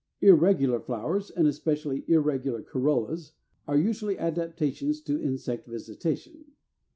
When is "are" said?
3.67-3.77